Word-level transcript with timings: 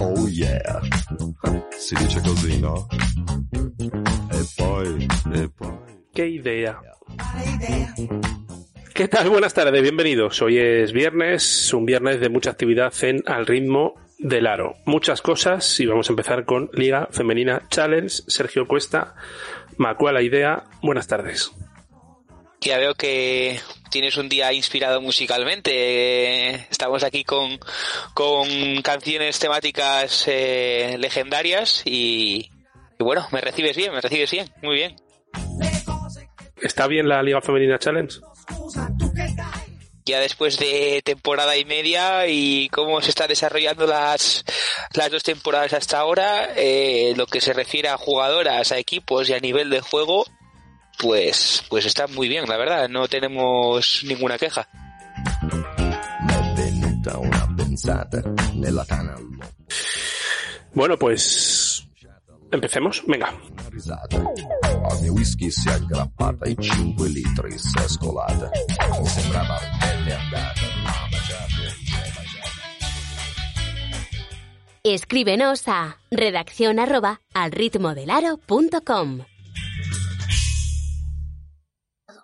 Oh 0.00 0.28
yeah, 0.28 0.80
si 1.76 1.96
dice 1.96 2.20
così, 2.20 2.60
no? 2.60 2.86
E 4.30 4.44
poi, 4.56 5.08
e 5.34 5.48
poi... 5.48 5.72
¡Qué 6.12 6.28
idea! 6.28 6.80
¿Qué 8.94 9.08
tal? 9.08 9.30
Buenas 9.30 9.52
tardes, 9.52 9.82
bienvenidos. 9.82 10.40
Hoy 10.40 10.58
es 10.58 10.92
viernes, 10.92 11.74
un 11.74 11.84
viernes 11.84 12.20
de 12.20 12.28
mucha 12.28 12.50
actividad 12.50 12.92
en 13.02 13.24
Al 13.26 13.46
ritmo 13.46 13.94
del 14.18 14.46
aro. 14.46 14.76
Muchas 14.86 15.20
cosas 15.20 15.80
y 15.80 15.86
vamos 15.86 16.08
a 16.08 16.12
empezar 16.12 16.44
con 16.44 16.70
Liga 16.72 17.08
Femenina 17.10 17.62
Challenge. 17.70 18.22
Sergio 18.28 18.68
Cuesta, 18.68 19.16
Macua 19.78 20.12
la 20.12 20.22
idea. 20.22 20.64
Buenas 20.80 21.08
tardes. 21.08 21.50
Ya 22.64 22.78
veo 22.78 22.94
que 22.94 23.60
tienes 23.90 24.16
un 24.16 24.30
día 24.30 24.50
inspirado 24.54 25.02
musicalmente. 25.02 26.54
Estamos 26.70 27.04
aquí 27.04 27.22
con, 27.22 27.60
con 28.14 28.80
canciones 28.80 29.38
temáticas 29.38 30.24
eh, 30.28 30.96
legendarias 30.98 31.82
y, 31.84 32.50
y 32.98 33.04
bueno, 33.04 33.28
me 33.32 33.42
recibes 33.42 33.76
bien, 33.76 33.92
me 33.92 34.00
recibes 34.00 34.30
bien, 34.30 34.50
muy 34.62 34.76
bien. 34.76 34.96
¿Está 36.62 36.86
bien 36.86 37.06
la 37.06 37.22
Liga 37.22 37.42
Femenina 37.42 37.78
Challenge? 37.78 38.18
Ya 40.06 40.20
después 40.20 40.58
de 40.58 41.02
temporada 41.04 41.58
y 41.58 41.66
media 41.66 42.26
y 42.26 42.70
cómo 42.70 43.02
se 43.02 43.10
están 43.10 43.28
desarrollando 43.28 43.86
las, 43.86 44.42
las 44.94 45.10
dos 45.10 45.22
temporadas 45.22 45.74
hasta 45.74 45.98
ahora, 45.98 46.50
eh, 46.56 47.12
lo 47.16 47.26
que 47.26 47.42
se 47.42 47.52
refiere 47.52 47.88
a 47.88 47.98
jugadoras, 47.98 48.72
a 48.72 48.78
equipos 48.78 49.28
y 49.28 49.34
a 49.34 49.40
nivel 49.40 49.68
de 49.68 49.80
juego, 49.80 50.24
pues, 50.98 51.62
pues 51.68 51.86
está 51.86 52.06
muy 52.06 52.28
bien, 52.28 52.44
la 52.46 52.56
verdad. 52.56 52.88
No 52.88 53.08
tenemos 53.08 54.02
ninguna 54.04 54.38
queja. 54.38 54.68
Bueno, 60.74 60.98
pues 60.98 61.86
empecemos. 62.50 63.02
Venga. 63.06 63.32
Una 63.52 63.70
risata. 63.70 64.16
Al 64.90 65.00
mio 65.02 65.12
whisky 65.12 65.50
si 65.50 65.68
è 65.68 65.72
aggrappata 65.72 66.46
e 66.46 66.56
5 66.58 67.04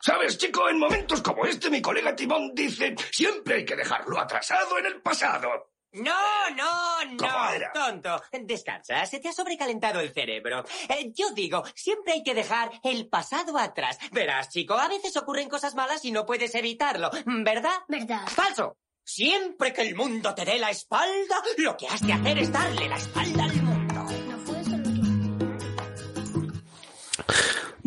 ¿Sabes, 0.00 0.38
chico? 0.38 0.68
En 0.68 0.78
momentos 0.78 1.20
como 1.20 1.44
este, 1.44 1.68
mi 1.68 1.82
colega 1.82 2.16
Timón 2.16 2.54
dice, 2.54 2.94
siempre 3.12 3.56
hay 3.56 3.64
que 3.64 3.76
dejarlo 3.76 4.18
atrasado 4.18 4.78
en 4.78 4.86
el 4.86 5.02
pasado. 5.02 5.70
No, 5.92 6.50
no, 6.56 7.04
no, 7.04 7.16
¿Cómo 7.18 7.50
era? 7.50 7.72
tonto. 7.72 8.22
Descansa, 8.32 9.04
se 9.06 9.18
te 9.18 9.28
ha 9.28 9.32
sobrecalentado 9.32 9.98
el 10.00 10.12
cerebro. 10.12 10.64
Eh, 10.88 11.12
yo 11.14 11.30
digo, 11.32 11.64
siempre 11.74 12.12
hay 12.14 12.22
que 12.22 12.32
dejar 12.34 12.70
el 12.84 13.08
pasado 13.08 13.58
atrás. 13.58 13.98
Verás, 14.12 14.50
chico, 14.50 14.74
a 14.74 14.88
veces 14.88 15.16
ocurren 15.16 15.48
cosas 15.48 15.74
malas 15.74 16.04
y 16.04 16.12
no 16.12 16.24
puedes 16.24 16.54
evitarlo, 16.54 17.10
¿verdad? 17.26 17.80
Verdad. 17.88 18.26
Falso. 18.28 18.76
Siempre 19.02 19.72
que 19.72 19.82
el 19.82 19.96
mundo 19.96 20.32
te 20.34 20.44
dé 20.44 20.58
la 20.60 20.70
espalda, 20.70 21.42
lo 21.56 21.76
que 21.76 21.88
has 21.88 22.00
de 22.06 22.12
hacer 22.12 22.38
es 22.38 22.52
darle 22.52 22.88
la 22.88 22.96
espalda 22.96 23.48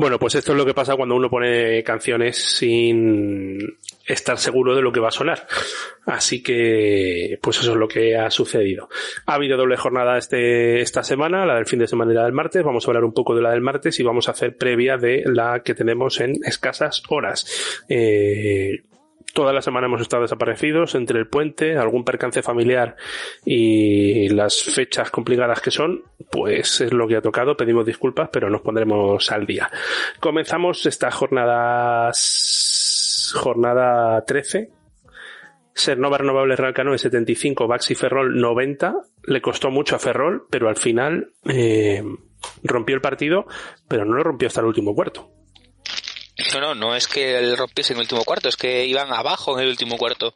Bueno, 0.03 0.19
pues 0.19 0.35
esto 0.35 0.51
es 0.51 0.57
lo 0.57 0.65
que 0.65 0.73
pasa 0.73 0.97
cuando 0.97 1.15
uno 1.15 1.29
pone 1.29 1.81
canciones 1.81 2.37
sin 2.37 3.77
estar 4.05 4.37
seguro 4.37 4.75
de 4.75 4.81
lo 4.81 4.91
que 4.91 4.99
va 4.99 5.07
a 5.07 5.11
sonar. 5.11 5.47
Así 6.05 6.43
que, 6.43 7.39
pues 7.41 7.61
eso 7.61 7.71
es 7.71 7.77
lo 7.77 7.87
que 7.87 8.17
ha 8.17 8.29
sucedido. 8.29 8.89
Ha 9.27 9.35
habido 9.35 9.55
doble 9.55 9.77
jornada 9.77 10.17
este, 10.17 10.81
esta 10.81 11.03
semana, 11.03 11.45
la 11.45 11.55
del 11.55 11.67
fin 11.67 11.79
de 11.79 11.87
semana 11.87 12.11
y 12.11 12.15
la 12.15 12.25
del 12.25 12.33
martes. 12.33 12.65
Vamos 12.65 12.85
a 12.85 12.91
hablar 12.91 13.05
un 13.05 13.13
poco 13.13 13.33
de 13.33 13.43
la 13.43 13.51
del 13.51 13.61
martes 13.61 13.97
y 14.01 14.03
vamos 14.03 14.27
a 14.27 14.31
hacer 14.31 14.57
previa 14.57 14.97
de 14.97 15.23
la 15.25 15.61
que 15.63 15.73
tenemos 15.73 16.19
en 16.19 16.33
escasas 16.43 17.01
horas. 17.07 17.85
Eh, 17.87 18.83
Toda 19.33 19.51
la 19.51 19.63
semana 19.63 19.87
hemos 19.87 20.01
estado 20.01 20.21
desaparecidos 20.21 20.93
entre 20.93 21.17
el 21.17 21.27
puente, 21.27 21.75
algún 21.75 22.03
percance 22.03 22.43
familiar 22.43 22.95
y 23.43 24.29
las 24.29 24.61
fechas 24.61 25.09
complicadas 25.09 25.59
que 25.59 25.71
son, 25.71 26.03
pues 26.31 26.81
es 26.81 26.93
lo 26.93 27.07
que 27.07 27.15
ha 27.15 27.21
tocado. 27.21 27.57
Pedimos 27.57 27.83
disculpas, 27.83 28.29
pero 28.31 28.51
nos 28.51 28.61
pondremos 28.61 29.31
al 29.31 29.47
día. 29.47 29.71
Comenzamos 30.19 30.85
esta 30.85 31.09
jornada, 31.09 32.11
jornada 33.33 34.23
13. 34.23 34.69
Sernova 35.73 36.19
Renovable 36.19 36.55
Real 36.55 36.75
Canoe 36.75 36.99
75, 36.99 37.67
Baxi 37.67 37.95
Ferrol 37.95 38.39
90. 38.39 38.93
Le 39.23 39.41
costó 39.41 39.71
mucho 39.71 39.95
a 39.95 39.99
Ferrol, 39.99 40.45
pero 40.51 40.69
al 40.69 40.77
final 40.77 41.31
eh, 41.45 42.03
rompió 42.63 42.95
el 42.95 43.01
partido, 43.01 43.47
pero 43.87 44.05
no 44.05 44.13
lo 44.13 44.23
rompió 44.23 44.47
hasta 44.47 44.61
el 44.61 44.67
último 44.67 44.93
cuarto. 44.93 45.42
No, 46.53 46.59
no, 46.59 46.73
no 46.73 46.95
es 46.95 47.07
que 47.07 47.37
el 47.37 47.55
rompiese 47.55 47.93
en 47.93 47.97
el 47.97 48.03
último 48.03 48.23
cuarto, 48.23 48.49
es 48.49 48.55
que 48.55 48.85
iban 48.85 49.13
abajo 49.13 49.55
en 49.55 49.65
el 49.65 49.69
último 49.69 49.97
cuarto. 49.97 50.33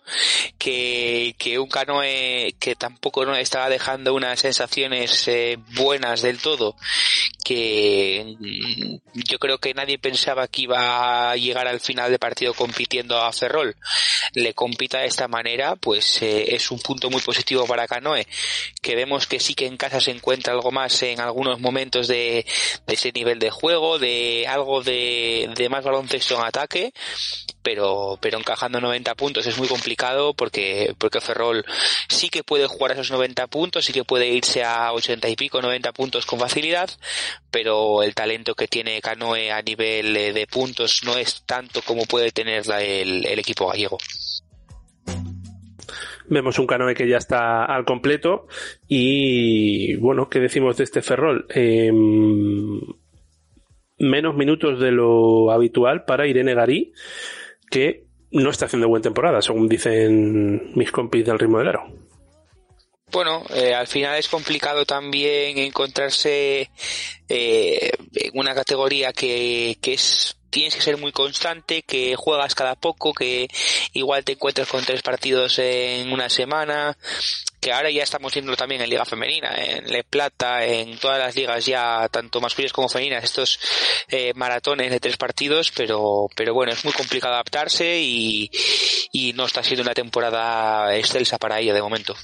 Que, 0.60 1.36
que 1.40 1.58
un 1.58 1.70
canoe 1.70 2.56
que 2.60 2.76
tampoco 2.76 3.26
no 3.26 3.36
estaba 3.36 3.68
dejando 3.70 4.14
unas 4.14 4.40
sensaciones 4.40 5.28
eh, 5.28 5.58
buenas 5.76 6.22
del 6.22 6.40
todo, 6.40 6.76
que 7.48 8.36
mm, 8.40 8.98
yo 9.14 9.40
creo 9.40 9.58
que 9.58 9.74
nadie 9.74 9.98
pensaba 9.98 10.50
que 10.50 10.64
iba 10.64 11.32
a 11.32 11.36
llegar 11.38 11.66
al 11.66 11.80
final 11.80 12.12
de 12.12 12.20
partido 12.20 12.54
compitiendo 12.54 13.18
a 13.22 13.32
Ferrol. 13.32 13.74
Le 14.34 14.54
compita 14.54 15.00
de 15.00 15.08
esta 15.08 15.30
manera, 15.30 15.78
pues 15.78 16.22
eh, 16.22 16.54
es 16.54 16.72
un 16.72 16.80
punto 16.80 17.10
muy 17.10 17.22
positivo 17.22 17.66
para 17.66 17.88
Canoe, 17.88 18.28
que 18.82 18.96
vemos 18.98 19.28
que 19.28 19.40
sí 19.40 19.54
que 19.54 19.66
en 19.66 19.78
casa 19.78 20.02
se 20.02 20.12
encuentra 20.12 20.52
algo 20.52 20.72
más 20.72 21.02
en 21.04 21.22
algunos 21.22 21.62
momentos 21.62 22.10
de, 22.10 22.46
ese 22.86 23.14
nivel 23.14 23.40
de 23.40 23.50
juego, 23.50 23.98
de 23.98 24.46
algo 24.46 24.84
de, 24.84 25.50
de 25.56 25.70
más 25.70 25.86
baloncesto 25.86 26.36
en 26.36 26.46
ataque, 26.46 26.94
pero, 27.68 28.18
pero 28.22 28.38
encajando 28.38 28.80
90 28.80 29.14
puntos 29.16 29.46
es 29.46 29.58
muy 29.58 29.68
complicado 29.68 30.34
porque, 30.34 30.96
porque 30.98 31.20
Ferrol 31.20 31.66
sí 32.08 32.30
que 32.30 32.42
puede 32.42 32.66
jugar 32.66 32.94
esos 32.94 33.12
90 33.12 33.48
puntos, 33.48 33.84
sí 33.84 33.92
que 33.92 34.06
puede 34.06 34.28
irse 34.28 34.64
a 34.64 34.94
80 34.94 35.28
y 35.28 35.36
pico, 35.36 35.62
90 35.62 35.92
puntos 35.92 36.26
con 36.26 36.40
facilidad, 36.40 36.90
pero 37.52 38.04
el 38.04 38.16
talento 38.16 38.56
que 38.56 38.68
tiene 38.68 39.02
Canoe 39.02 39.52
a 39.52 39.62
nivel 39.62 40.16
eh, 40.16 40.34
de 40.34 40.48
puntos 40.48 41.02
no 41.06 41.18
es 41.18 41.44
tanto 41.46 41.82
como 41.82 42.06
puede 42.06 42.32
tener 42.32 42.64
el 42.70 43.40
equipo 43.40 43.68
gallego. 43.68 43.98
Vemos 46.30 46.60
un 46.60 46.68
canoe 46.68 46.94
que 46.94 47.08
ya 47.08 47.18
está 47.18 47.64
al 47.64 47.86
completo 47.86 48.48
y 48.88 49.96
bueno, 49.96 50.30
¿qué 50.30 50.40
decimos 50.40 50.76
de 50.76 50.84
este 50.84 51.02
Ferrol? 51.02 51.46
Em, 51.50 52.82
menos 53.98 54.36
minutos 54.36 54.80
de 54.80 54.92
lo 54.92 55.52
habitual 55.52 56.04
para 56.04 56.28
Irene 56.28 56.54
Garí, 56.54 56.92
que 57.72 58.08
no 58.32 58.50
está 58.50 58.66
haciendo 58.66 58.90
buena 58.90 59.04
temporada, 59.04 59.42
según 59.42 59.70
dicen 59.70 60.74
mis 60.76 60.92
compis 60.92 61.26
del 61.26 61.40
ritmo 61.40 61.60
del 61.60 61.70
aro. 61.70 62.07
Bueno, 63.12 63.44
eh, 63.54 63.74
al 63.74 63.88
final 63.88 64.18
es 64.18 64.28
complicado 64.28 64.86
también 64.86 65.58
encontrarse 65.58 66.70
eh, 67.30 67.92
en 68.14 68.32
una 68.34 68.54
categoría 68.54 69.14
que, 69.14 69.78
es 69.82 70.38
tienes 70.50 70.76
que 70.76 70.82
ser 70.82 70.98
muy 70.98 71.12
constante, 71.12 71.84
que 71.84 72.16
juegas 72.16 72.56
cada 72.56 72.76
poco, 72.76 73.14
que 73.14 73.48
igual 73.94 74.24
te 74.24 74.34
encuentras 74.34 74.68
con 74.68 74.84
tres 74.84 75.02
partidos 75.02 75.60
en 75.60 76.12
una 76.12 76.30
semana, 76.30 76.98
que 77.62 77.72
ahora 77.72 77.92
ya 77.92 78.04
estamos 78.04 78.34
viendo 78.34 78.56
también 78.56 78.82
en 78.82 78.90
Liga 78.90 79.06
Femenina, 79.06 79.56
en 79.56 79.88
Le 79.92 80.04
Plata, 80.04 80.66
en 80.66 80.98
todas 80.98 81.20
las 81.20 81.36
ligas 81.36 81.66
ya, 81.66 82.08
tanto 82.10 82.42
masculinas 82.42 82.74
como 82.74 82.90
femeninas, 82.90 83.24
estos 83.24 83.60
eh, 84.10 84.34
maratones 84.36 84.92
de 84.92 85.00
tres 85.00 85.18
partidos, 85.18 85.72
pero, 85.72 86.28
pero 86.36 86.54
bueno, 86.54 86.72
es 86.72 86.84
muy 86.86 86.94
complicado 86.94 87.34
adaptarse 87.34 88.00
y, 88.00 88.50
y 89.12 89.34
no 89.34 89.46
está 89.46 89.64
siendo 89.64 89.84
una 89.84 89.94
temporada 89.94 90.96
excelsa 90.96 91.38
para 91.38 91.60
ella 91.60 91.74
de 91.74 91.82
momento. 91.82 92.16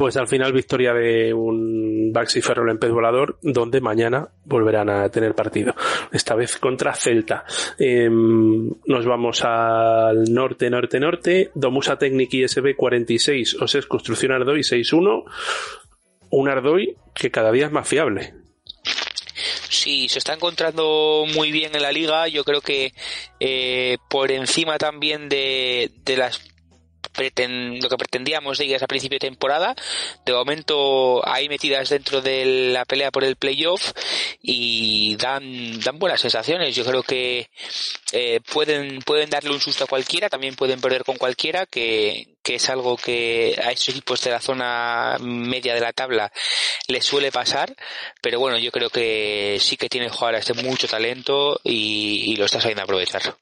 Pues 0.00 0.16
al 0.16 0.28
final 0.28 0.54
victoria 0.54 0.94
de 0.94 1.34
un 1.34 2.10
Baxi 2.10 2.40
Ferrol 2.40 2.70
en 2.70 2.78
pez 2.78 2.90
volador, 2.90 3.36
donde 3.42 3.82
mañana 3.82 4.30
volverán 4.46 4.88
a 4.88 5.06
tener 5.10 5.34
partido. 5.34 5.74
Esta 6.10 6.34
vez 6.34 6.56
contra 6.56 6.94
Celta. 6.94 7.44
Eh, 7.78 8.08
nos 8.08 9.04
vamos 9.04 9.44
al 9.44 10.24
norte, 10.32 10.70
norte, 10.70 10.98
norte. 10.98 11.50
Domusa 11.54 11.98
Technic 11.98 12.32
ISB 12.32 12.76
46, 12.76 13.58
es 13.74 13.86
Construcción 13.86 14.32
Ardoy 14.32 14.64
61. 14.64 15.24
Un 16.30 16.48
Ardoy 16.48 16.96
que 17.14 17.30
cada 17.30 17.52
día 17.52 17.66
es 17.66 17.72
más 17.72 17.86
fiable. 17.86 18.32
Sí, 19.68 20.08
se 20.08 20.18
está 20.18 20.32
encontrando 20.32 21.26
muy 21.34 21.52
bien 21.52 21.74
en 21.74 21.82
la 21.82 21.92
liga. 21.92 22.26
Yo 22.26 22.42
creo 22.42 22.62
que 22.62 22.94
eh, 23.38 23.98
por 24.08 24.32
encima 24.32 24.78
también 24.78 25.28
de, 25.28 25.90
de 26.06 26.16
las 26.16 26.49
lo 27.14 27.88
que 27.88 27.96
pretendíamos 27.96 28.58
de 28.58 28.64
ellas 28.64 28.82
a 28.82 28.86
principio 28.86 29.16
de 29.16 29.28
temporada. 29.28 29.74
De 30.24 30.32
momento 30.32 31.26
hay 31.26 31.48
metidas 31.48 31.88
dentro 31.88 32.20
de 32.20 32.70
la 32.72 32.84
pelea 32.84 33.10
por 33.10 33.24
el 33.24 33.36
playoff 33.36 33.92
y 34.42 35.16
dan, 35.16 35.80
dan 35.80 35.98
buenas 35.98 36.20
sensaciones. 36.20 36.74
Yo 36.74 36.84
creo 36.84 37.02
que 37.02 37.50
eh, 38.12 38.40
pueden, 38.52 39.00
pueden 39.00 39.30
darle 39.30 39.50
un 39.50 39.60
susto 39.60 39.84
a 39.84 39.88
cualquiera, 39.88 40.28
también 40.28 40.54
pueden 40.54 40.80
perder 40.80 41.04
con 41.04 41.16
cualquiera, 41.16 41.66
que, 41.66 42.36
que 42.42 42.56
es 42.56 42.70
algo 42.70 42.96
que 42.96 43.58
a 43.62 43.72
estos 43.72 43.90
equipos 43.90 44.22
de 44.22 44.30
la 44.30 44.40
zona 44.40 45.16
media 45.20 45.74
de 45.74 45.80
la 45.80 45.92
tabla 45.92 46.32
les 46.88 47.04
suele 47.04 47.30
pasar, 47.30 47.74
pero 48.20 48.38
bueno, 48.40 48.58
yo 48.58 48.70
creo 48.70 48.90
que 48.90 49.58
sí 49.60 49.76
que 49.76 49.88
tienen 49.88 50.10
jugadores 50.10 50.46
de 50.46 50.54
mucho 50.54 50.88
talento 50.88 51.60
y, 51.64 52.32
y 52.32 52.36
lo 52.36 52.46
está 52.46 52.60
sabiendo 52.60 52.82
aprovechar. 52.82 53.36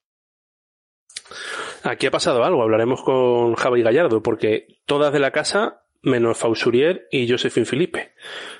Aquí 1.84 2.06
ha 2.06 2.10
pasado 2.10 2.44
algo, 2.44 2.62
hablaremos 2.62 3.02
con 3.02 3.54
Javi 3.54 3.82
Gallardo, 3.82 4.22
porque 4.22 4.66
todas 4.86 5.12
de 5.12 5.20
la 5.20 5.30
casa, 5.30 5.82
menos 6.02 6.38
Fausurier 6.38 7.06
y 7.10 7.28
Josephine 7.28 7.66
Felipe. 7.66 8.12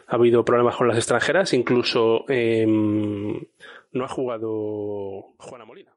Ha 0.06 0.17
habido 0.17 0.44
problemas 0.44 0.76
con 0.76 0.88
las 0.88 0.97
extranjeras, 0.97 1.53
incluso 1.53 2.25
eh, 2.29 2.65
no 2.67 4.05
ha 4.05 4.09
jugado 4.09 5.35
Juana 5.38 5.65
Molina. 5.65 5.93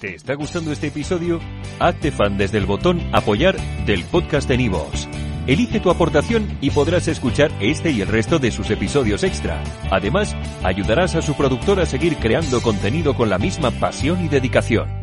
¿Te 0.00 0.14
está 0.14 0.34
gustando 0.34 0.72
este 0.72 0.88
episodio? 0.88 1.40
Hazte 1.78 2.10
fan 2.10 2.36
desde 2.36 2.58
el 2.58 2.66
botón 2.66 3.00
apoyar 3.12 3.56
del 3.86 4.04
podcast 4.04 4.48
de 4.48 4.56
Nivos. 4.56 5.08
Elige 5.46 5.80
tu 5.80 5.90
aportación 5.90 6.58
y 6.60 6.70
podrás 6.70 7.08
escuchar 7.08 7.50
este 7.60 7.90
y 7.90 8.00
el 8.00 8.08
resto 8.08 8.38
de 8.38 8.50
sus 8.50 8.70
episodios 8.70 9.24
extra. 9.24 9.62
Además, 9.90 10.36
ayudarás 10.62 11.14
a 11.16 11.22
su 11.22 11.36
productor 11.36 11.80
a 11.80 11.86
seguir 11.86 12.16
creando 12.16 12.60
contenido 12.60 13.14
con 13.14 13.28
la 13.28 13.38
misma 13.38 13.70
pasión 13.72 14.24
y 14.24 14.28
dedicación. 14.28 15.01